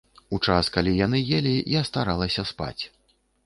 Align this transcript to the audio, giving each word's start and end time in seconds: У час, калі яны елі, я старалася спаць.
У 0.37 0.37
час, 0.47 0.71
калі 0.77 0.93
яны 1.05 1.21
елі, 1.41 1.53
я 1.79 1.85
старалася 1.93 2.51
спаць. 2.53 2.79